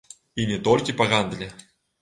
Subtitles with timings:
[0.43, 1.53] І не толькі па гандлі.